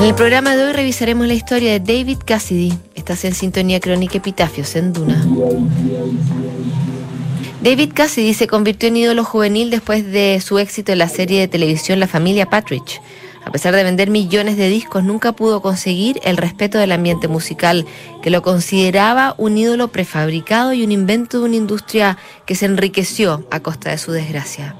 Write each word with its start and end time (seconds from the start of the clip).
En 0.00 0.06
el 0.06 0.14
programa 0.14 0.56
de 0.56 0.64
hoy 0.64 0.72
revisaremos 0.72 1.26
la 1.26 1.34
historia 1.34 1.72
de 1.72 1.80
David 1.80 2.20
Cassidy. 2.24 2.72
Estás 2.94 3.22
en 3.26 3.34
sintonía 3.34 3.80
crónica 3.80 4.16
Epitafios 4.16 4.74
en 4.74 4.94
Duna. 4.94 5.22
David 7.62 7.92
Cassidy 7.92 8.32
se 8.32 8.46
convirtió 8.46 8.88
en 8.88 8.96
ídolo 8.96 9.24
juvenil 9.24 9.68
después 9.68 10.10
de 10.10 10.40
su 10.40 10.58
éxito 10.58 10.92
en 10.92 11.00
la 11.00 11.08
serie 11.10 11.40
de 11.40 11.48
televisión 11.48 12.00
La 12.00 12.06
familia 12.06 12.46
Patridge. 12.46 13.02
A 13.44 13.52
pesar 13.52 13.76
de 13.76 13.84
vender 13.84 14.08
millones 14.08 14.56
de 14.56 14.70
discos, 14.70 15.04
nunca 15.04 15.32
pudo 15.32 15.60
conseguir 15.60 16.18
el 16.24 16.38
respeto 16.38 16.78
del 16.78 16.92
ambiente 16.92 17.28
musical, 17.28 17.84
que 18.22 18.30
lo 18.30 18.40
consideraba 18.40 19.34
un 19.36 19.58
ídolo 19.58 19.88
prefabricado 19.88 20.72
y 20.72 20.82
un 20.82 20.92
invento 20.92 21.40
de 21.40 21.44
una 21.44 21.56
industria 21.56 22.16
que 22.46 22.54
se 22.54 22.64
enriqueció 22.64 23.46
a 23.50 23.60
costa 23.60 23.90
de 23.90 23.98
su 23.98 24.12
desgracia. 24.12 24.76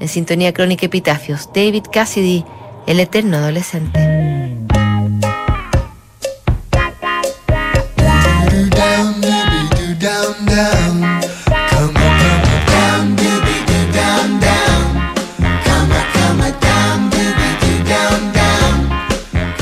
En 0.00 0.08
sintonía 0.08 0.52
crónica 0.52 0.86
Epitafios, 0.86 1.48
David 1.54 1.84
Cassidy, 1.92 2.44
el 2.88 2.98
eterno 2.98 3.36
adolescente. 3.36 4.43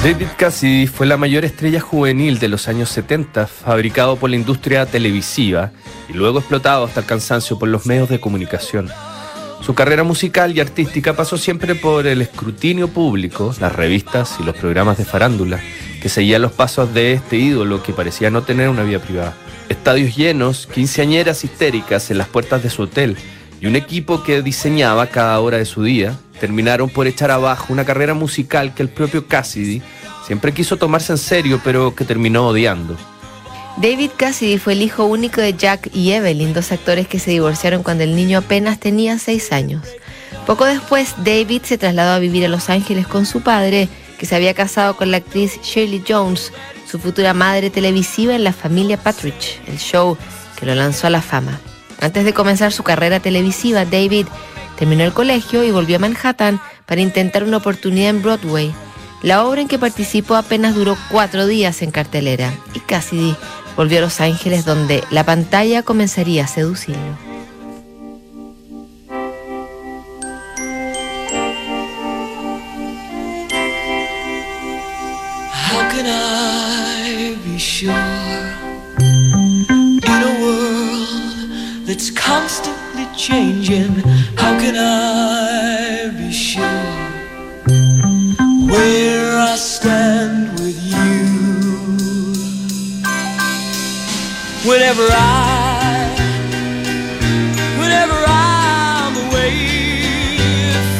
David 0.03 0.27
Cassidy 0.37 0.87
fue 0.87 1.07
la 1.07 1.17
mayor 1.17 1.47
estrella 1.47 1.81
juvenil 1.81 2.39
de 2.39 2.49
los 2.49 2.69
años 2.69 2.91
70, 2.91 3.47
fabricado 3.47 4.17
por 4.17 4.29
la 4.29 4.37
industria 4.37 4.85
televisiva 4.85 5.71
y 6.11 6.13
luego 6.13 6.41
explotado 6.41 6.85
hasta 6.85 7.01
el 7.01 7.07
cansancio 7.07 7.59
por 7.59 7.71
los 7.71 7.87
medios 7.87 8.11
de 8.11 8.21
comunicación. 8.21 8.91
Su 9.63 9.75
carrera 9.75 10.03
musical 10.03 10.55
y 10.55 10.61
artística 10.61 11.15
pasó 11.15 11.39
siempre 11.39 11.75
por 11.75 12.07
el 12.07 12.21
escrutinio 12.21 12.89
público, 12.89 13.55
las 13.61 13.75
revistas 13.75 14.37
y 14.41 14.43
los 14.43 14.57
programas 14.57 14.99
de 14.99 15.07
farándula, 15.07 15.59
que 16.03 16.11
seguían 16.11 16.43
los 16.43 16.53
pasos 16.53 16.93
de 16.93 17.13
este 17.13 17.37
ídolo 17.37 17.83
que 17.83 17.95
parecía 17.95 18.29
no 18.29 18.43
tener 18.43 18.69
una 18.69 18.83
vida 18.83 18.99
privada. 18.99 19.35
Estadios 19.73 20.15
llenos, 20.15 20.69
quinceañeras 20.73 21.45
histéricas 21.45 22.11
en 22.11 22.19
las 22.19 22.29
puertas 22.29 22.63
de 22.63 22.71
su 22.71 22.83
hotel 22.83 23.17
y 23.61 23.67
un 23.67 23.75
equipo 23.75 24.23
que 24.23 24.43
diseñaba 24.43 25.07
cada 25.07 25.41
hora 25.41 25.57
de 25.57 25.65
su 25.65 25.83
día, 25.83 26.19
terminaron 26.41 26.91
por 26.91 27.07
echar 27.07 27.31
abajo 27.31 27.73
una 27.73 27.85
carrera 27.85 28.13
musical 28.13 28.75
que 28.75 28.83
el 28.83 28.89
propio 28.89 29.27
Cassidy 29.27 29.81
siempre 30.27 30.53
quiso 30.53 30.77
tomarse 30.77 31.13
en 31.13 31.19
serio, 31.19 31.61
pero 31.65 31.95
que 31.95 32.05
terminó 32.05 32.49
odiando. 32.49 32.97
David 33.79 34.11
Cassidy 34.17 34.59
fue 34.59 34.75
el 34.75 34.83
hijo 34.83 35.05
único 35.05 35.41
de 35.41 35.55
Jack 35.55 35.89
y 35.95 36.13
Evelyn, 36.13 36.53
dos 36.53 36.71
actores 36.73 37.09
que 37.09 37.19
se 37.19 37.31
divorciaron 37.31 37.83
cuando 37.83 38.05
el 38.05 38.15
niño 38.15 38.39
apenas 38.39 38.79
tenía 38.79 39.19
seis 39.19 39.53
años. 39.53 39.87
Poco 40.47 40.67
después, 40.67 41.15
David 41.19 41.63
se 41.63 41.79
trasladó 41.79 42.13
a 42.13 42.19
vivir 42.19 42.45
a 42.45 42.49
Los 42.49 42.69
Ángeles 42.69 43.07
con 43.07 43.25
su 43.25 43.41
padre, 43.41 43.89
que 44.23 44.27
se 44.27 44.37
había 44.37 44.55
casado 44.55 44.97
con 44.97 45.11
la 45.11 45.17
actriz 45.17 45.61
Shirley 45.63 46.05
Jones, 46.09 46.53
su 46.89 47.01
futura 47.01 47.35
madre 47.35 47.71
televisiva 47.71 48.37
en 48.37 48.45
La 48.45 48.53
familia 48.53 48.97
Patridge, 48.97 49.59
el 49.67 49.79
show 49.79 50.17
que 50.57 50.65
lo 50.65 50.77
lanzó 50.77 51.09
a 51.09 51.11
la 51.11 51.21
fama. 51.21 51.59
Antes 52.01 52.25
de 52.25 52.33
comenzar 52.33 52.71
su 52.71 52.85
carrera 52.85 53.19
televisiva, 53.19 53.85
David 53.85 54.29
terminó 54.79 55.03
el 55.03 55.13
colegio 55.13 55.65
y 55.65 55.73
volvió 55.73 55.97
a 55.97 55.99
Manhattan 55.99 56.61
para 56.87 57.01
intentar 57.01 57.43
una 57.43 57.57
oportunidad 57.57 58.11
en 58.11 58.23
Broadway. 58.23 58.73
La 59.23 59.45
obra 59.45 59.61
en 59.61 59.67
que 59.67 59.81
participó 59.81 60.37
apenas 60.37 60.77
duró 60.77 60.97
cuatro 61.11 61.49
días 61.49 61.83
en 61.83 61.91
cartelera 61.91 62.55
y 62.75 62.79
Cassidy 62.79 63.35
volvió 63.77 63.99
a 63.99 64.03
Los 64.03 64.21
Ángeles 64.21 64.65
donde 64.65 65.03
la 65.11 65.25
pantalla 65.25 65.83
comenzaría 65.83 66.45
a 66.45 66.47
seducirlo. 66.47 67.32
Can 76.03 76.11
I 76.11 77.37
be 77.45 77.59
sure 77.59 77.93
in 78.99 80.21
a 80.31 80.35
world 80.43 81.87
that's 81.87 82.11
constantly 82.11 83.07
changing? 83.17 83.95
How 84.37 84.59
can 84.59 84.75
I 84.77 86.11
be 86.19 86.33
sure 86.33 86.81
where 88.73 89.39
I 89.39 89.55
stand 89.57 90.59
with 90.59 90.79
you? 90.83 91.13
Whenever 94.69 95.07
I, 95.09 96.09
whenever 97.79 98.19
I'm 98.27 99.15
away 99.27 99.55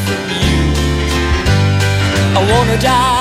from 0.07 0.25
you, 0.45 0.61
I 2.39 2.41
wanna 2.53 2.79
die. 2.81 3.12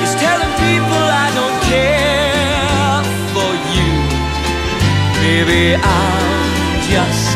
is 0.04 0.14
telling 0.22 0.52
people 0.62 1.02
I 1.26 1.28
don't 1.38 1.60
care 1.66 3.02
for 3.34 3.50
you. 3.74 3.90
Maybe 5.24 5.74
I'm 5.74 6.80
just 6.86 7.34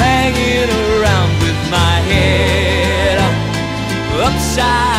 hanging 0.00 0.70
around 0.72 1.30
with 1.44 1.60
my 1.70 1.96
head 2.08 3.18
up, 3.28 4.32
upside 4.32 4.89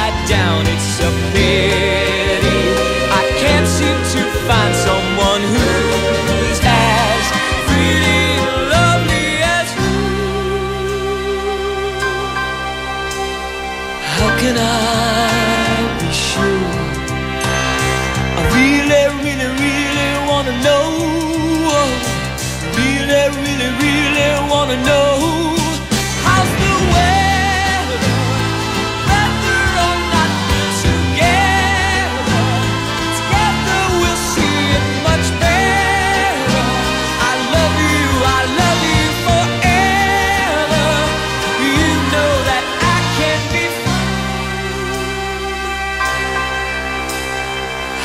can 14.42 14.58
I 14.58 16.02
be 16.02 16.10
sure? 16.12 16.66
I 18.38 18.44
really, 18.58 19.04
really, 19.24 19.50
really 19.62 20.12
wanna 20.30 20.56
know. 20.66 20.88
Really, 22.78 23.24
really, 23.38 23.70
really 23.82 24.30
wanna 24.52 24.78
know. 24.88 25.31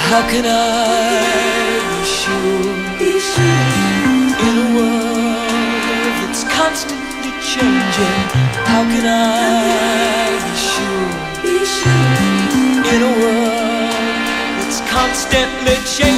How 0.09 0.23
can 0.31 0.47
I 0.47 0.55
be 2.99 3.19
sure? 3.27 3.57
In 4.47 4.55
a 4.57 4.69
world 4.77 6.15
that's 6.23 6.45
constantly 6.45 7.33
changing, 7.43 8.21
how 8.71 8.83
can 8.93 9.05
I 9.05 10.31
be 10.47 10.55
sure? 10.71 11.11
In 12.95 13.01
a 13.03 13.13
world 13.19 13.91
that's 14.63 14.81
constantly 14.89 15.77
changing, 15.97 16.16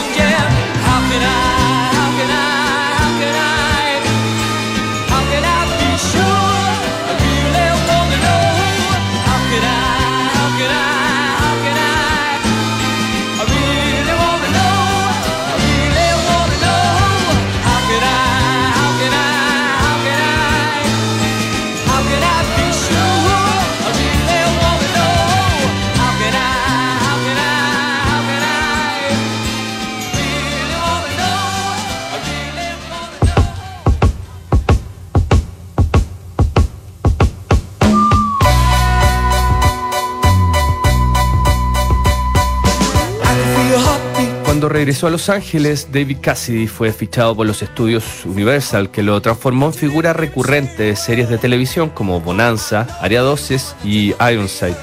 Cuando 44.59 44.71
regresó 44.71 45.07
a 45.07 45.11
Los 45.11 45.29
Ángeles, 45.29 45.91
David 45.93 46.17
Cassidy 46.21 46.67
fue 46.67 46.93
fichado 46.93 47.37
por 47.37 47.47
los 47.47 47.63
estudios 47.63 48.25
Universal, 48.25 48.91
que 48.91 49.05
lo 49.05 49.23
transformó 49.23 49.67
en 49.67 49.73
figura 49.73 50.13
recurrente 50.13 50.83
de 50.83 50.97
series 50.97 51.29
de 51.29 51.39
televisión 51.39 51.91
como 51.91 52.21
Bonanza, 52.21 52.85
Área 53.01 53.21
12 53.21 53.57
y 53.85 54.15
Ironside. 54.21 54.75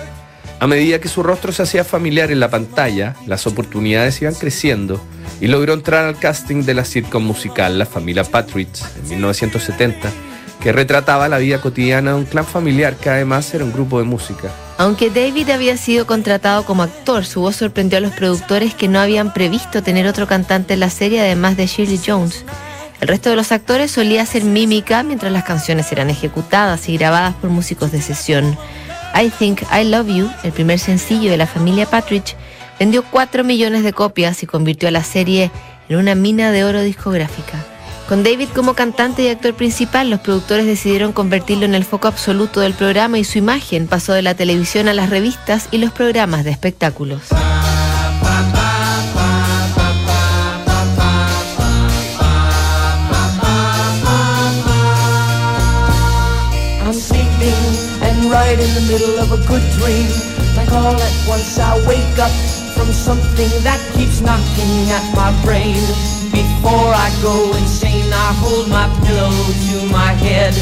A 0.61 0.67
medida 0.67 0.99
que 0.99 1.09
su 1.09 1.23
rostro 1.23 1.51
se 1.51 1.63
hacía 1.63 1.83
familiar 1.83 2.31
en 2.31 2.39
la 2.39 2.49
pantalla, 2.49 3.17
las 3.27 3.47
oportunidades 3.47 4.21
iban 4.21 4.35
creciendo 4.35 5.03
y 5.41 5.47
logró 5.47 5.73
entrar 5.73 6.05
al 6.05 6.17
casting 6.17 6.63
de 6.63 6.73
la 6.73 6.85
sitcom 6.85 7.25
musical 7.25 7.77
La 7.77 7.85
familia 7.85 8.23
Patridge 8.23 8.81
en 9.03 9.09
1970, 9.09 10.09
que 10.65 10.71
retrataba 10.71 11.29
la 11.29 11.37
vida 11.37 11.61
cotidiana 11.61 12.13
de 12.13 12.17
un 12.17 12.25
clan 12.25 12.43
familiar 12.43 12.95
que 12.95 13.11
además 13.11 13.53
era 13.53 13.63
un 13.63 13.71
grupo 13.71 13.99
de 13.99 14.05
música. 14.05 14.49
Aunque 14.79 15.11
David 15.11 15.51
había 15.51 15.77
sido 15.77 16.07
contratado 16.07 16.65
como 16.65 16.81
actor, 16.81 17.23
su 17.23 17.41
voz 17.41 17.57
sorprendió 17.57 17.99
a 17.99 18.01
los 18.01 18.13
productores 18.13 18.73
que 18.73 18.87
no 18.87 18.99
habían 18.99 19.31
previsto 19.31 19.83
tener 19.83 20.07
otro 20.07 20.25
cantante 20.25 20.73
en 20.73 20.79
la 20.79 20.89
serie 20.89 21.21
además 21.21 21.55
de 21.55 21.67
Shirley 21.67 22.01
Jones. 22.03 22.45
El 22.99 23.09
resto 23.09 23.29
de 23.29 23.35
los 23.35 23.51
actores 23.51 23.91
solía 23.91 24.23
hacer 24.23 24.43
mímica 24.43 25.03
mientras 25.03 25.31
las 25.31 25.43
canciones 25.43 25.91
eran 25.91 26.09
ejecutadas 26.09 26.89
y 26.89 26.97
grabadas 26.97 27.35
por 27.35 27.51
músicos 27.51 27.91
de 27.91 28.01
sesión. 28.01 28.57
I 29.13 29.29
Think 29.29 29.61
I 29.71 29.83
Love 29.83 30.07
You, 30.07 30.31
el 30.41 30.51
primer 30.51 30.79
sencillo 30.79 31.29
de 31.29 31.37
la 31.37 31.45
familia 31.45 31.85
Patridge, 31.85 32.35
vendió 32.79 33.03
4 33.03 33.43
millones 33.43 33.83
de 33.83 33.93
copias 33.93 34.41
y 34.41 34.47
convirtió 34.47 34.89
a 34.89 34.91
la 34.91 35.03
serie 35.03 35.51
en 35.89 35.97
una 35.97 36.15
mina 36.15 36.49
de 36.49 36.63
oro 36.63 36.81
discográfica. 36.81 37.63
Con 38.07 38.23
David 38.23 38.49
como 38.53 38.75
cantante 38.75 39.23
y 39.23 39.29
actor 39.29 39.55
principal, 39.55 40.11
los 40.11 40.19
productores 40.19 40.67
decidieron 40.67 41.11
convertirlo 41.11 41.65
en 41.65 41.73
el 41.73 41.85
foco 41.85 42.07
absoluto 42.07 42.59
del 42.59 42.75
programa 42.75 43.17
y 43.17 43.23
su 43.23 43.39
imagen 43.39 43.87
pasó 43.87 44.13
de 44.13 44.21
la 44.21 44.35
televisión 44.35 44.87
a 44.87 44.93
las 44.93 45.09
revistas 45.09 45.67
y 45.71 45.79
los 45.79 45.91
programas 45.91 46.43
de 46.43 46.51
espectáculos. 46.51 47.23
I 62.75 62.77
from 62.77 62.91
something 62.91 63.63
that 63.63 63.79
keeps 63.93 64.21
knocking 64.21 64.91
at 64.91 65.05
my 65.15 65.31
brain. 65.43 65.79
Before 66.31 66.91
I 66.91 67.09
go 67.21 67.55
insane, 67.55 68.11
I 68.11 68.33
hold 68.39 68.67
my 68.69 68.87
pillow 69.05 69.31
to 69.31 69.87
my 69.91 70.11
head 70.13 70.53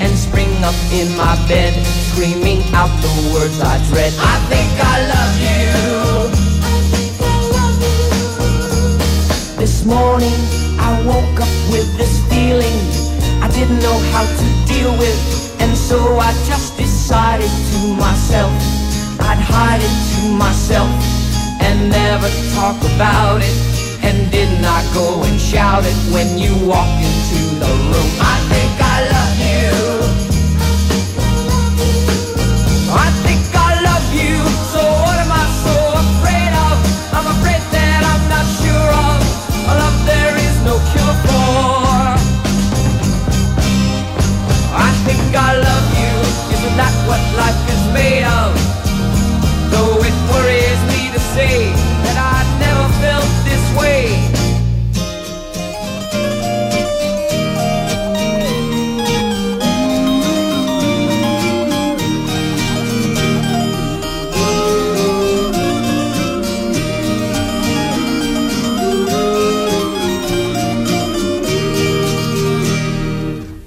and 0.00 0.12
spring 0.16 0.52
up 0.62 0.74
in 0.92 1.16
my 1.16 1.34
bed, 1.48 1.74
screaming 2.12 2.62
out 2.74 2.90
the 3.02 3.10
words 3.34 3.60
I 3.60 3.78
dread. 3.90 4.12
I 4.18 4.36
think 4.46 4.70
I 4.78 4.96
love 5.10 5.34
you. 5.42 5.66
This 9.58 9.84
morning 9.84 10.38
I 10.78 11.02
woke 11.06 11.40
up 11.40 11.54
with 11.70 11.88
this 11.98 12.22
feeling 12.30 12.78
I 13.42 13.48
didn't 13.50 13.80
know 13.80 13.98
how 14.12 14.24
to 14.24 14.46
deal 14.66 14.92
with, 14.98 15.60
and 15.60 15.76
so 15.76 16.18
I 16.18 16.32
just 16.46 16.76
decided 16.76 17.50
to 17.50 17.78
myself 17.94 18.52
I'd 19.18 19.38
hide 19.40 19.80
it 19.82 19.96
to 20.14 20.30
myself 20.36 21.15
and 21.66 21.90
never 21.90 22.28
talk 22.54 22.78
about 22.94 23.40
it. 23.42 23.56
And 24.02 24.30
did 24.30 24.50
not 24.62 24.84
go 24.94 25.22
and 25.24 25.40
shout 25.40 25.84
it 25.84 25.98
when 26.14 26.38
you 26.38 26.52
walked 26.64 27.02
into 27.08 27.40
the 27.62 27.72
room. 27.90 28.10
I 28.20 28.36
think 28.50 28.72
I 28.94 28.98
love 29.14 29.36
you. 29.50 29.85
Say 51.36 51.68
that 52.04 52.16
I 52.16 52.38
never 52.64 52.86
felt 53.02 53.28
this 53.44 53.64
way. 53.76 54.00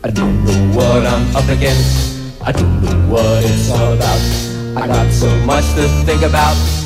I 0.03 0.09
don't 0.09 0.43
know 0.43 0.59
what 0.75 1.05
I'm 1.05 1.35
up 1.35 1.47
against. 1.49 2.17
I 2.41 2.51
don't 2.51 2.81
know 2.81 2.97
what 3.13 3.43
it's 3.45 3.69
all 3.69 3.93
about. 3.93 4.21
I 4.81 4.87
got 4.87 5.11
so 5.11 5.29
much 5.45 5.65
to 5.75 5.87
think 6.07 6.23
about. 6.23 6.78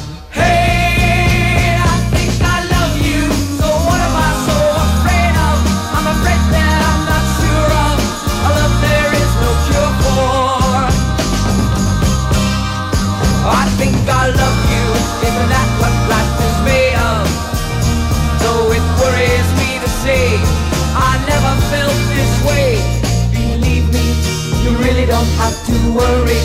Don't 25.24 25.36
have 25.39 25.58
to 25.65 25.77
worry. 25.96 26.44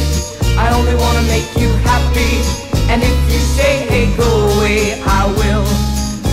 I 0.57 0.71
only 0.79 0.95
wanna 0.95 1.23
make 1.23 1.49
you 1.59 1.69
happy. 1.91 2.35
And 2.91 3.03
if 3.03 3.19
you 3.33 3.41
say, 3.59 3.87
hey, 3.91 4.07
go 4.17 4.31
away, 4.55 5.01
I 5.03 5.27
will. 5.39 5.67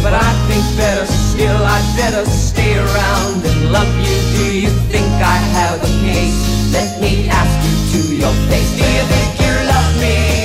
But 0.03 0.13
I 0.13 0.29
think 0.47 0.63
better 0.77 1.05
still, 1.05 1.61
I'd 1.75 1.87
better 1.97 2.25
stay 2.29 2.77
around 2.77 3.43
and 3.49 3.71
love 3.71 3.91
you. 4.07 4.17
Do 4.37 4.45
you 4.63 4.69
think 4.93 5.11
I 5.35 5.37
have 5.57 5.81
a 5.81 5.91
case? 6.05 6.71
Let 6.71 7.01
me 7.01 7.27
ask 7.29 7.55
you 7.65 7.75
to 7.93 8.15
your 8.21 8.35
face. 8.49 8.71
Do 8.79 8.85
you 8.97 9.05
think 9.13 9.31
you 9.41 9.53
love 9.73 9.91
me? 10.01 10.44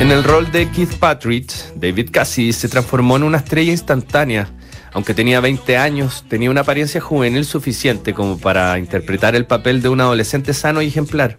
En 0.00 0.10
el 0.10 0.24
rol 0.24 0.50
de 0.50 0.70
Keith 0.70 0.94
Patridge, 0.94 1.74
David 1.76 2.08
Cassidy 2.10 2.54
se 2.54 2.70
transformó 2.70 3.18
en 3.18 3.22
una 3.22 3.36
estrella 3.36 3.70
instantánea. 3.70 4.48
Aunque 4.94 5.12
tenía 5.12 5.40
20 5.40 5.76
años, 5.76 6.24
tenía 6.26 6.50
una 6.50 6.62
apariencia 6.62 7.02
juvenil 7.02 7.44
suficiente 7.44 8.14
como 8.14 8.38
para 8.38 8.78
interpretar 8.78 9.36
el 9.36 9.44
papel 9.44 9.82
de 9.82 9.90
un 9.90 10.00
adolescente 10.00 10.54
sano 10.54 10.80
y 10.80 10.86
ejemplar. 10.86 11.36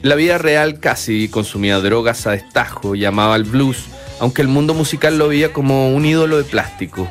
En 0.00 0.08
la 0.08 0.14
vida 0.14 0.38
real, 0.38 0.78
Cassidy 0.78 1.26
consumía 1.26 1.80
drogas 1.80 2.28
a 2.28 2.30
destajo 2.30 2.94
y 2.94 3.04
amaba 3.04 3.34
el 3.34 3.42
blues, 3.42 3.86
aunque 4.20 4.42
el 4.42 4.48
mundo 4.48 4.72
musical 4.72 5.18
lo 5.18 5.26
veía 5.26 5.52
como 5.52 5.92
un 5.92 6.06
ídolo 6.06 6.38
de 6.38 6.44
plástico. 6.44 7.10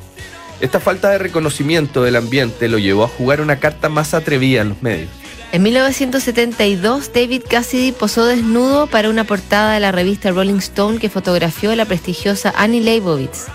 Esta 0.62 0.80
falta 0.80 1.10
de 1.10 1.18
reconocimiento 1.18 2.04
del 2.04 2.16
ambiente 2.16 2.70
lo 2.70 2.78
llevó 2.78 3.04
a 3.04 3.10
jugar 3.10 3.42
una 3.42 3.60
carta 3.60 3.90
más 3.90 4.14
atrevida 4.14 4.62
en 4.62 4.70
los 4.70 4.82
medios. 4.82 5.19
En 5.52 5.64
1972, 5.64 7.12
David 7.12 7.42
Cassidy 7.50 7.92
posó 7.92 8.26
desnudo 8.26 8.86
para 8.86 9.10
una 9.10 9.24
portada 9.24 9.74
de 9.74 9.80
la 9.80 9.92
revista 9.92 10.30
Rolling 10.30 10.60
Stone 10.60 11.00
que 11.00 11.10
fotografió 11.10 11.72
a 11.72 11.76
la 11.76 11.86
prestigiosa 11.86 12.54
Annie 12.56 12.82
Leibovitz. 12.82 13.48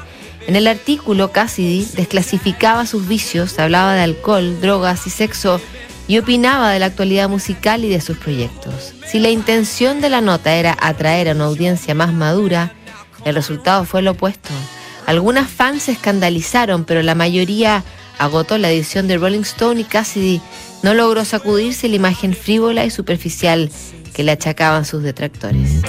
En 0.48 0.56
el 0.56 0.66
artículo, 0.66 1.30
Cassidy 1.30 1.86
desclasificaba 1.94 2.84
sus 2.86 3.06
vicios, 3.06 3.56
hablaba 3.60 3.94
de 3.94 4.02
alcohol, 4.02 4.60
drogas 4.60 5.06
y 5.06 5.10
sexo 5.10 5.60
y 6.08 6.18
opinaba 6.18 6.72
de 6.72 6.80
la 6.80 6.86
actualidad 6.86 7.28
musical 7.28 7.84
y 7.84 7.88
de 7.88 8.00
sus 8.00 8.18
proyectos. 8.18 8.92
Si 9.06 9.20
la 9.20 9.30
intención 9.30 10.00
de 10.00 10.10
la 10.10 10.20
nota 10.20 10.56
era 10.56 10.76
atraer 10.80 11.28
a 11.28 11.32
una 11.32 11.44
audiencia 11.44 11.94
más 11.94 12.12
madura, 12.12 12.72
el 13.24 13.36
resultado 13.36 13.84
fue 13.84 14.00
el 14.00 14.08
opuesto. 14.08 14.50
Algunas 15.06 15.48
fans 15.48 15.84
se 15.84 15.92
escandalizaron, 15.92 16.84
pero 16.84 17.02
la 17.02 17.14
mayoría 17.14 17.84
agotó 18.18 18.58
la 18.58 18.70
edición 18.70 19.06
de 19.06 19.16
Rolling 19.16 19.40
Stone 19.40 19.80
y 19.80 19.84
Cassidy 19.84 20.40
no 20.84 20.92
logró 20.92 21.24
sacudirse 21.24 21.88
la 21.88 21.96
imagen 21.96 22.34
frívola 22.34 22.84
y 22.84 22.90
superficial 22.90 23.70
que 24.14 24.22
le 24.22 24.32
achacaban 24.32 24.84
sus 24.84 25.02
detractores. 25.02 25.80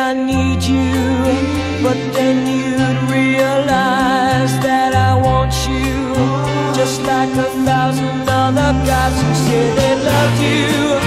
I 0.00 0.14
need 0.14 0.62
you, 0.62 0.92
but 1.82 1.98
then 2.14 2.46
you'd 2.46 3.10
realize 3.10 4.54
that 4.60 4.94
I 4.94 5.12
want 5.20 5.52
you. 5.68 6.14
Just 6.72 7.02
like 7.02 7.30
a 7.30 7.50
thousand 7.66 8.28
other 8.28 8.72
guys 8.86 9.16
who 9.20 9.34
say 9.34 9.74
they 9.74 9.94
loved 10.04 10.42
you 10.42 10.97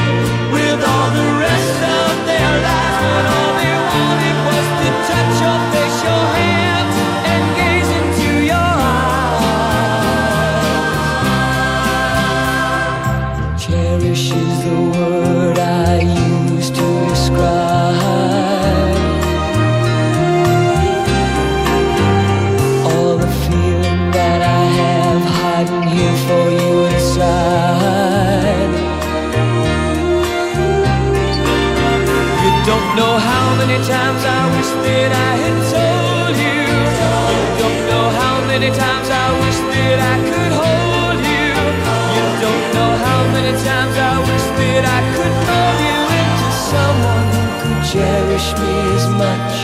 me 48.60 48.76
as 48.98 49.08
much 49.10 49.56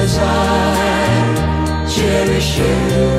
as 0.00 0.18
I 0.18 1.86
cherish 1.88 2.58
you. 2.58 3.13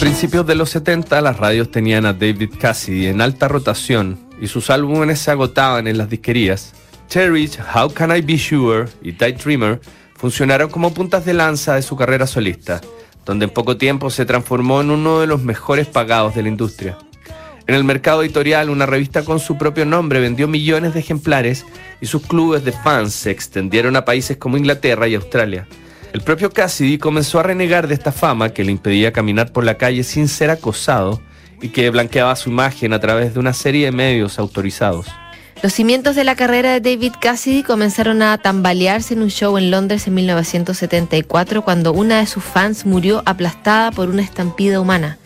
Principios 0.00 0.46
de 0.46 0.54
los 0.54 0.70
70, 0.70 1.20
las 1.20 1.36
radios 1.36 1.70
tenían 1.70 2.06
a 2.06 2.14
David 2.14 2.54
Cassidy 2.58 3.08
en 3.08 3.20
alta 3.20 3.48
rotación 3.48 4.18
y 4.40 4.46
sus 4.46 4.70
álbumes 4.70 5.18
se 5.18 5.30
agotaban 5.30 5.86
en 5.86 5.98
las 5.98 6.08
disquerías. 6.08 6.72
Cherish, 7.08 7.58
How 7.74 7.92
Can 7.92 8.16
I 8.16 8.22
Be 8.22 8.38
Sure 8.38 8.86
y 9.02 9.12
Tight 9.12 9.42
Dreamer 9.42 9.78
funcionaron 10.16 10.70
como 10.70 10.94
puntas 10.94 11.26
de 11.26 11.34
lanza 11.34 11.74
de 11.74 11.82
su 11.82 11.96
carrera 11.96 12.26
solista, 12.26 12.80
donde 13.26 13.44
en 13.44 13.50
poco 13.50 13.76
tiempo 13.76 14.08
se 14.08 14.24
transformó 14.24 14.80
en 14.80 14.90
uno 14.90 15.20
de 15.20 15.26
los 15.26 15.42
mejores 15.42 15.86
pagados 15.86 16.34
de 16.34 16.44
la 16.44 16.48
industria. 16.48 16.96
En 17.66 17.74
el 17.74 17.84
mercado 17.84 18.22
editorial, 18.22 18.70
una 18.70 18.86
revista 18.86 19.22
con 19.22 19.38
su 19.38 19.58
propio 19.58 19.84
nombre 19.84 20.18
vendió 20.18 20.48
millones 20.48 20.94
de 20.94 21.00
ejemplares 21.00 21.66
y 22.00 22.06
sus 22.06 22.22
clubes 22.26 22.64
de 22.64 22.72
fans 22.72 23.12
se 23.12 23.30
extendieron 23.30 23.96
a 23.96 24.06
países 24.06 24.38
como 24.38 24.56
Inglaterra 24.56 25.08
y 25.08 25.14
Australia. 25.14 25.68
El 26.12 26.22
propio 26.22 26.50
Cassidy 26.50 26.98
comenzó 26.98 27.38
a 27.38 27.44
renegar 27.44 27.86
de 27.86 27.94
esta 27.94 28.10
fama 28.10 28.50
que 28.50 28.64
le 28.64 28.72
impedía 28.72 29.12
caminar 29.12 29.52
por 29.52 29.64
la 29.64 29.76
calle 29.76 30.02
sin 30.02 30.26
ser 30.26 30.50
acosado 30.50 31.22
y 31.62 31.68
que 31.68 31.88
blanqueaba 31.90 32.34
su 32.34 32.50
imagen 32.50 32.92
a 32.92 32.98
través 32.98 33.34
de 33.34 33.40
una 33.40 33.52
serie 33.52 33.86
de 33.86 33.92
medios 33.92 34.38
autorizados. 34.40 35.06
Los 35.62 35.72
cimientos 35.72 36.16
de 36.16 36.24
la 36.24 36.34
carrera 36.34 36.72
de 36.72 36.80
David 36.80 37.12
Cassidy 37.20 37.62
comenzaron 37.62 38.22
a 38.22 38.38
tambalearse 38.38 39.14
en 39.14 39.22
un 39.22 39.30
show 39.30 39.56
en 39.56 39.70
Londres 39.70 40.08
en 40.08 40.14
1974 40.14 41.62
cuando 41.62 41.92
una 41.92 42.18
de 42.18 42.26
sus 42.26 42.42
fans 42.42 42.86
murió 42.86 43.22
aplastada 43.26 43.92
por 43.92 44.08
una 44.08 44.22
estampida 44.22 44.80
humana. 44.80 45.18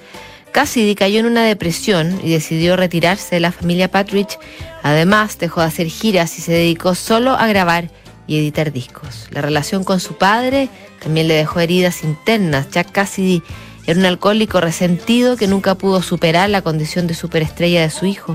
Cassidy 0.52 0.94
cayó 0.96 1.20
en 1.20 1.26
una 1.26 1.44
depresión 1.44 2.20
y 2.22 2.30
decidió 2.30 2.76
retirarse 2.76 3.36
de 3.36 3.40
la 3.40 3.52
familia 3.52 3.90
Patridge. 3.90 4.38
Además, 4.82 5.38
dejó 5.38 5.60
de 5.60 5.66
hacer 5.66 5.86
giras 5.86 6.38
y 6.38 6.42
se 6.42 6.52
dedicó 6.52 6.94
solo 6.94 7.32
a 7.32 7.46
grabar 7.46 7.90
y 8.26 8.38
editar 8.38 8.72
discos. 8.72 9.28
La 9.30 9.40
relación 9.40 9.84
con 9.84 10.00
su 10.00 10.16
padre 10.16 10.68
también 11.02 11.28
le 11.28 11.34
dejó 11.34 11.60
heridas 11.60 12.04
internas. 12.04 12.70
Jack 12.70 12.92
Cassidy 12.92 13.42
era 13.86 13.98
un 13.98 14.06
alcohólico 14.06 14.60
resentido 14.60 15.36
que 15.36 15.46
nunca 15.46 15.74
pudo 15.74 16.02
superar 16.02 16.48
la 16.50 16.62
condición 16.62 17.06
de 17.06 17.14
superestrella 17.14 17.82
de 17.82 17.90
su 17.90 18.06
hijo. 18.06 18.32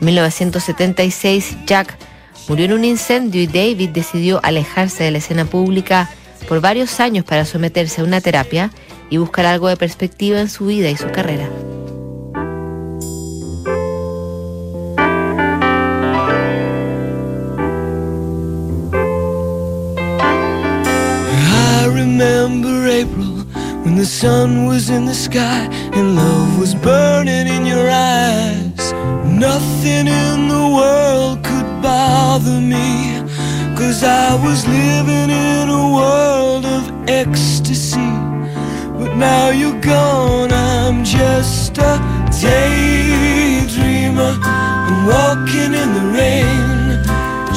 En 0.00 0.06
1976, 0.06 1.56
Jack 1.66 1.96
murió 2.48 2.66
en 2.66 2.72
un 2.74 2.84
incendio 2.84 3.40
y 3.40 3.46
David 3.46 3.90
decidió 3.90 4.40
alejarse 4.42 5.04
de 5.04 5.10
la 5.10 5.18
escena 5.18 5.44
pública 5.44 6.10
por 6.48 6.60
varios 6.60 7.00
años 7.00 7.24
para 7.24 7.44
someterse 7.44 8.00
a 8.00 8.04
una 8.04 8.20
terapia 8.20 8.70
y 9.10 9.16
buscar 9.16 9.46
algo 9.46 9.68
de 9.68 9.76
perspectiva 9.76 10.40
en 10.40 10.50
su 10.50 10.66
vida 10.66 10.90
y 10.90 10.96
su 10.96 11.10
carrera. 11.10 11.48
Sun 24.22 24.66
was 24.66 24.88
in 24.88 25.04
the 25.04 25.14
sky 25.14 25.66
and 25.96 26.14
love 26.14 26.56
was 26.56 26.76
burning 26.76 27.48
in 27.48 27.66
your 27.66 27.90
eyes. 27.90 28.92
Nothing 29.24 30.06
in 30.06 30.46
the 30.46 30.66
world 30.78 31.42
could 31.42 31.68
bother 31.82 32.60
me, 32.60 33.18
cause 33.76 34.04
I 34.04 34.28
was 34.46 34.64
living 34.68 35.28
in 35.28 35.68
a 35.82 35.84
world 35.98 36.64
of 36.64 36.84
ecstasy. 37.08 38.12
But 38.96 39.12
now 39.16 39.50
you're 39.50 39.80
gone, 39.80 40.52
I'm 40.52 41.02
just 41.02 41.78
a 41.78 41.98
daydreamer. 42.42 44.34
I'm 44.88 44.98
walking 45.14 45.72
in 45.82 45.88
the 45.98 46.06
rain, 46.18 47.02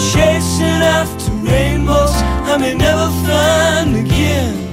chasing 0.09 0.81
after 0.97 1.31
rainbows 1.47 2.15
I 2.51 2.57
may 2.57 2.73
never 2.73 3.07
find 3.27 3.95
again. 4.03 4.64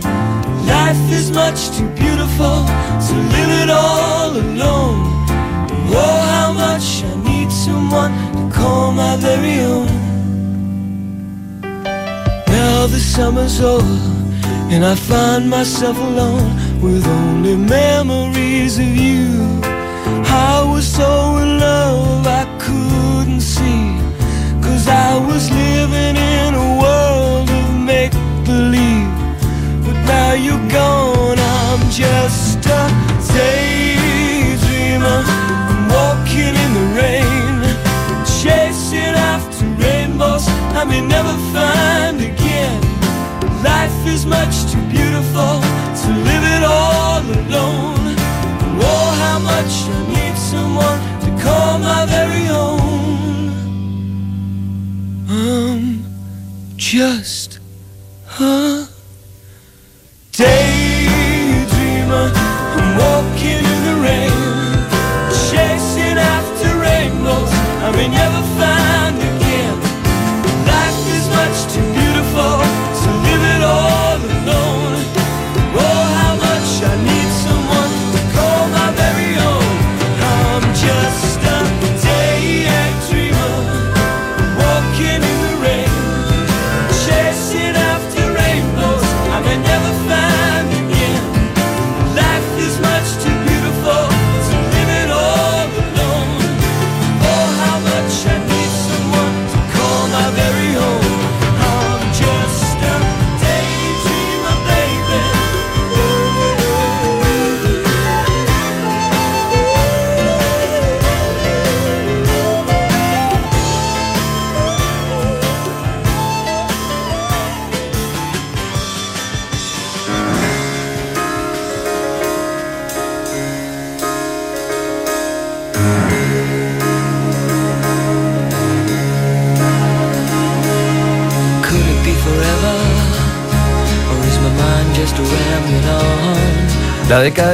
Life 0.92 1.12
is 1.12 1.30
much 1.30 1.70
too 1.78 1.88
beautiful 1.94 2.56
to 3.06 3.14
live 3.34 3.52
it 3.62 3.70
all 3.70 4.30
alone. 4.36 5.24
Oh, 5.88 6.18
how 6.34 6.52
much 6.52 7.02
I 7.02 7.14
need 7.28 7.50
someone 7.50 8.12
to 8.36 8.54
call 8.54 8.92
my 8.92 9.16
very 9.16 9.60
own. 9.60 9.86
Now 12.46 12.86
the 12.88 12.98
summer's 12.98 13.58
over, 13.62 14.00
and 14.70 14.84
I 14.84 14.94
find 14.94 15.48
myself 15.48 15.96
alone 15.96 16.50
with 16.82 17.06
only 17.06 17.56
memories 17.56 18.78
of 18.78 18.94
you. 18.94 19.30
I 20.28 20.62
was 20.72 20.86
so 20.86 21.38
in 21.38 21.58
love 21.58 22.26
I 22.26 22.44
couldn't 22.58 23.40
see, 23.40 23.96
cause 24.60 24.86
I 24.88 25.16
was 25.26 25.50
living 25.50 26.16
in 26.16 26.52
a 26.52 26.68
world 26.82 27.48
of 27.48 27.80
make 27.80 28.12
believe. 28.44 29.11
Now 30.06 30.32
you're 30.34 30.68
gone, 30.68 31.38
I'm 31.38 31.90
just 31.90 32.64
a 32.66 32.88
daydreamer. 33.32 35.22
I'm 35.70 35.88
walking 35.88 36.54
in 36.64 36.70
the 36.78 36.86
rain, 37.00 37.62
chasing 38.40 39.14
after 39.32 39.66
rainbows 39.82 40.46
I 40.74 40.84
may 40.84 41.00
never 41.00 41.34
find 41.52 42.20
again. 42.20 42.80
Life 43.62 44.06
is 44.06 44.26
much 44.26 44.54
too 44.72 44.82
beautiful 44.90 45.60
to 46.02 46.08
live 46.28 46.44
it 46.56 46.62
all 46.64 47.20
alone. 47.20 48.16
Oh, 48.84 49.08
how 49.22 49.38
much 49.38 49.72
I 49.88 50.00
need 50.14 50.36
someone 50.36 50.98
to 51.24 51.30
call 51.42 51.78
my 51.78 52.04
very 52.06 52.48
own. 52.48 53.52
I'm 55.28 56.04
just 56.76 57.60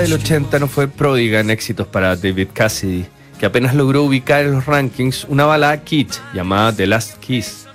del 0.08 0.20
80 0.20 0.58
no 0.58 0.68
fue 0.68 0.88
pródiga 0.88 1.38
en 1.40 1.50
éxitos 1.50 1.86
para 1.86 2.16
David 2.16 2.48
Cassidy, 2.54 3.04
que 3.38 3.44
apenas 3.44 3.74
logró 3.74 4.04
ubicar 4.04 4.42
en 4.42 4.52
los 4.52 4.64
rankings 4.64 5.26
una 5.28 5.44
balada 5.44 5.84
kitsch 5.84 6.18
llamada 6.32 6.74
The 6.74 6.86
Last 6.86 7.18
Kiss. 7.18 7.66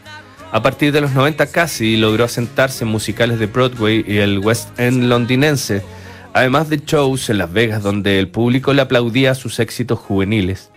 A 0.51 0.63
partir 0.63 0.91
de 0.91 1.01
los 1.01 1.11
90 1.11 1.45
Cassidy 1.51 1.95
logró 1.95 2.23
asentarse 2.23 2.85
en 2.85 2.89
musicales 2.89 3.37
de 3.37 3.45
Broadway 3.45 4.03
y 4.07 4.17
el 4.17 4.39
West 4.39 4.69
End 4.79 5.03
londinense, 5.03 5.83
además 6.33 6.69
de 6.69 6.81
shows 6.83 7.29
en 7.29 7.37
Las 7.37 7.53
Vegas 7.53 7.83
donde 7.83 8.17
el 8.17 8.29
público 8.29 8.73
le 8.73 8.81
aplaudía 8.81 9.35
sus 9.35 9.59
éxitos 9.59 9.99
juveniles. 9.99 10.71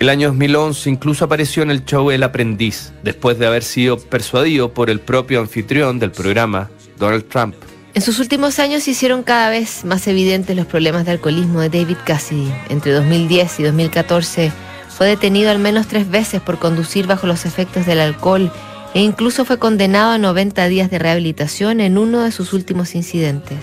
El 0.00 0.08
año 0.08 0.28
2011 0.30 0.90
incluso 0.90 1.26
apareció 1.26 1.62
en 1.62 1.70
el 1.70 1.84
show 1.84 2.10
El 2.10 2.24
Aprendiz, 2.24 2.92
después 3.04 3.38
de 3.38 3.46
haber 3.46 3.62
sido 3.62 3.98
persuadido 3.98 4.74
por 4.74 4.90
el 4.90 4.98
propio 4.98 5.38
anfitrión 5.38 6.00
del 6.00 6.10
programa, 6.10 6.70
Donald 6.98 7.28
Trump. 7.28 7.54
En 7.94 8.00
sus 8.00 8.20
últimos 8.20 8.58
años 8.58 8.84
se 8.84 8.92
hicieron 8.92 9.22
cada 9.22 9.50
vez 9.50 9.84
más 9.84 10.06
evidentes 10.06 10.56
los 10.56 10.64
problemas 10.64 11.04
de 11.04 11.10
alcoholismo 11.10 11.60
de 11.60 11.68
David 11.68 11.98
Cassidy. 12.06 12.50
Entre 12.70 12.90
2010 12.90 13.60
y 13.60 13.62
2014 13.64 14.52
fue 14.88 15.08
detenido 15.08 15.50
al 15.50 15.58
menos 15.58 15.88
tres 15.88 16.08
veces 16.08 16.40
por 16.40 16.58
conducir 16.58 17.06
bajo 17.06 17.26
los 17.26 17.44
efectos 17.44 17.84
del 17.84 18.00
alcohol 18.00 18.50
e 18.94 19.00
incluso 19.00 19.44
fue 19.44 19.58
condenado 19.58 20.12
a 20.12 20.18
90 20.18 20.68
días 20.68 20.90
de 20.90 20.98
rehabilitación 20.98 21.80
en 21.80 21.98
uno 21.98 22.22
de 22.22 22.32
sus 22.32 22.54
últimos 22.54 22.94
incidentes. 22.94 23.58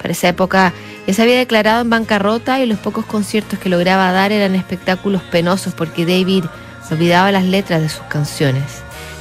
Para 0.00 0.12
esa 0.12 0.28
época 0.28 0.72
ya 1.08 1.14
se 1.14 1.22
había 1.22 1.38
declarado 1.38 1.82
en 1.82 1.90
bancarrota 1.90 2.60
y 2.60 2.66
los 2.66 2.78
pocos 2.78 3.04
conciertos 3.04 3.58
que 3.58 3.68
lograba 3.68 4.12
dar 4.12 4.30
eran 4.30 4.54
espectáculos 4.54 5.22
penosos 5.22 5.74
porque 5.74 6.06
David 6.06 6.44
olvidaba 6.88 7.32
las 7.32 7.44
letras 7.44 7.82
de 7.82 7.88
sus 7.88 8.04
canciones. 8.04 8.62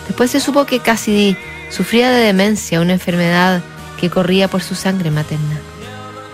Después 0.08 0.30
se 0.30 0.40
supo 0.40 0.68
que 0.68 0.82
Cassidy 0.82 1.36
sufría 1.72 2.12
de 2.12 2.24
demencia, 2.24 2.80
una 2.80 2.94
enfermedad 2.94 3.64
que 4.00 4.10
corría 4.10 4.48
por 4.48 4.62
su 4.62 4.76
sangre 4.76 5.12
materna. 5.12 5.60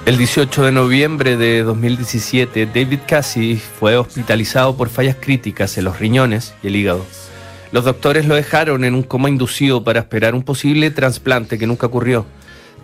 El 0.06 0.18
18 0.18 0.64
de 0.64 0.72
noviembre 0.72 1.38
de 1.38 1.62
2017, 1.62 2.66
David 2.66 3.02
Cassidy 3.08 3.58
fue 3.58 3.98
hospitalizado 3.98 4.76
por 4.76 4.90
fallas 4.90 5.16
críticas 5.20 5.78
en 5.78 5.84
los 5.84 6.00
riñones 6.00 6.56
y 6.64 6.68
el 6.68 6.76
hígado. 6.76 7.06
Los 7.72 7.86
doctores 7.86 8.26
lo 8.26 8.36
dejaron 8.36 8.84
en 8.84 8.96
un 8.96 9.04
coma 9.04 9.30
inducido 9.30 9.84
para 9.84 10.00
esperar 10.00 10.34
un 10.34 10.44
posible 10.44 10.90
trasplante 10.90 11.60
que 11.60 11.68
nunca 11.68 11.86
ocurrió. 11.86 12.26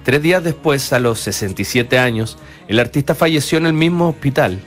Tres 0.03 0.21
días 0.21 0.43
después, 0.43 0.93
a 0.93 0.99
los 0.99 1.19
67 1.19 1.97
años, 1.97 2.37
el 2.67 2.79
artista 2.79 3.15
falleció 3.15 3.57
en 3.57 3.65
el 3.65 3.73
mismo 3.73 4.09
hospital. 4.09 4.59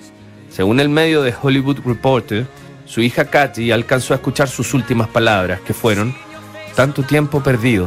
Según 0.50 0.80
el 0.80 0.88
medio 0.88 1.22
de 1.22 1.32
Hollywood 1.40 1.78
Reporter, 1.86 2.46
su 2.84 3.00
hija 3.00 3.26
Katy 3.26 3.70
alcanzó 3.70 4.12
a 4.12 4.16
escuchar 4.16 4.48
sus 4.48 4.74
últimas 4.74 5.08
palabras, 5.08 5.60
que 5.60 5.72
fueron, 5.72 6.14
tanto 6.74 7.04
tiempo 7.04 7.42
perdido. 7.42 7.86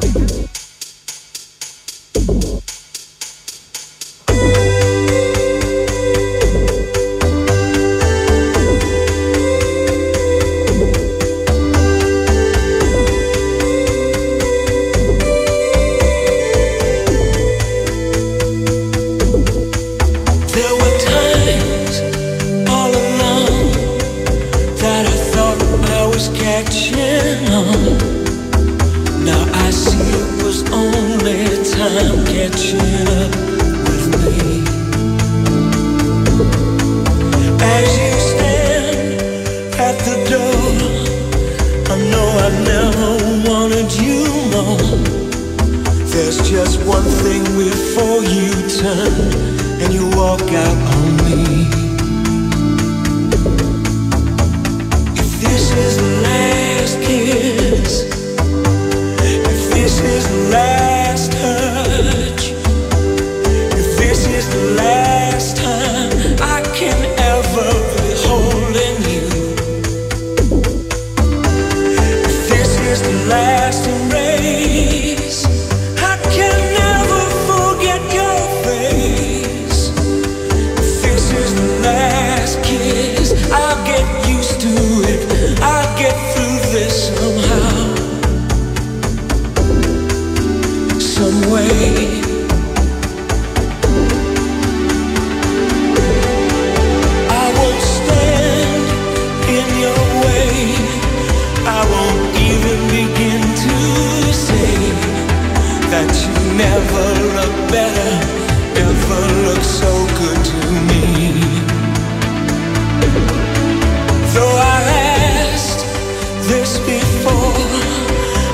this 116.48 116.78
before. 116.80 117.54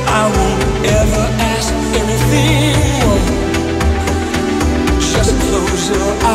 I 0.07 0.23
won't 0.35 0.63
ever 0.99 1.25
ask 1.53 1.73
anything 2.01 2.75
more. 3.01 3.23
Just 4.99 5.33
close 5.41 5.89
your 5.89 6.13
eyes. 6.23 6.28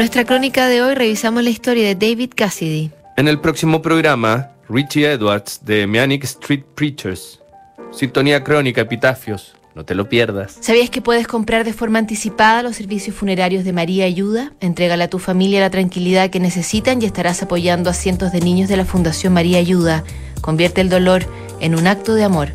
nuestra 0.00 0.24
crónica 0.24 0.66
de 0.66 0.80
hoy 0.80 0.94
revisamos 0.94 1.44
la 1.44 1.50
historia 1.50 1.86
de 1.86 1.94
David 1.94 2.30
Cassidy. 2.34 2.90
En 3.18 3.28
el 3.28 3.38
próximo 3.38 3.82
programa, 3.82 4.52
Richie 4.66 5.04
Edwards 5.04 5.60
de 5.62 5.86
Meanic 5.86 6.24
Street 6.24 6.62
Preachers. 6.74 7.38
Sintonía 7.92 8.42
crónica, 8.42 8.80
epitafios. 8.80 9.54
No 9.74 9.84
te 9.84 9.94
lo 9.94 10.08
pierdas. 10.08 10.56
¿Sabías 10.62 10.88
que 10.88 11.02
puedes 11.02 11.26
comprar 11.26 11.66
de 11.66 11.74
forma 11.74 11.98
anticipada 11.98 12.62
los 12.62 12.76
servicios 12.76 13.14
funerarios 13.14 13.62
de 13.62 13.74
María 13.74 14.06
Ayuda? 14.06 14.54
Entrégale 14.60 15.04
a 15.04 15.10
tu 15.10 15.18
familia 15.18 15.60
la 15.60 15.68
tranquilidad 15.68 16.30
que 16.30 16.40
necesitan 16.40 17.02
y 17.02 17.04
estarás 17.04 17.42
apoyando 17.42 17.90
a 17.90 17.92
cientos 17.92 18.32
de 18.32 18.40
niños 18.40 18.70
de 18.70 18.78
la 18.78 18.86
Fundación 18.86 19.34
María 19.34 19.58
Ayuda. 19.58 20.02
Convierte 20.40 20.80
el 20.80 20.88
dolor 20.88 21.26
en 21.60 21.74
un 21.74 21.86
acto 21.86 22.14
de 22.14 22.24
amor. 22.24 22.54